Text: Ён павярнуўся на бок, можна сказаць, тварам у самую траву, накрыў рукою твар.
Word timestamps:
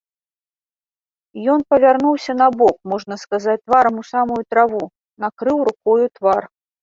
Ён 1.55 1.59
павярнуўся 1.73 2.31
на 2.41 2.47
бок, 2.61 2.75
можна 2.95 3.15
сказаць, 3.25 3.57
тварам 3.67 3.95
у 4.01 4.07
самую 4.13 4.41
траву, 4.53 4.83
накрыў 5.27 5.57
рукою 5.71 6.05
твар. 6.19 6.43